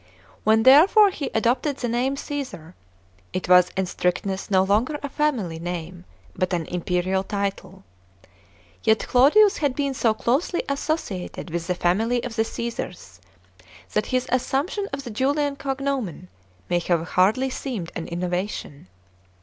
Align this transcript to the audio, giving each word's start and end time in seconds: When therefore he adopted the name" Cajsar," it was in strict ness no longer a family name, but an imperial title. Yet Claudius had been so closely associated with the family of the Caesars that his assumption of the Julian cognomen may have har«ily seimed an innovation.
When 0.43 0.63
therefore 0.63 1.11
he 1.11 1.29
adopted 1.35 1.77
the 1.77 1.87
name" 1.87 2.15
Cajsar," 2.15 2.73
it 3.33 3.47
was 3.47 3.69
in 3.77 3.85
strict 3.85 4.25
ness 4.25 4.49
no 4.49 4.63
longer 4.63 4.97
a 5.03 5.09
family 5.09 5.59
name, 5.59 6.05
but 6.35 6.53
an 6.53 6.65
imperial 6.65 7.21
title. 7.21 7.83
Yet 8.81 9.07
Claudius 9.07 9.57
had 9.57 9.75
been 9.75 9.93
so 9.93 10.15
closely 10.15 10.63
associated 10.67 11.51
with 11.51 11.67
the 11.67 11.75
family 11.75 12.23
of 12.23 12.35
the 12.35 12.43
Caesars 12.45 13.21
that 13.93 14.07
his 14.07 14.25
assumption 14.31 14.87
of 14.91 15.03
the 15.03 15.11
Julian 15.11 15.55
cognomen 15.55 16.29
may 16.67 16.79
have 16.79 17.09
har«ily 17.09 17.49
seimed 17.51 17.91
an 17.95 18.07
innovation. 18.07 18.87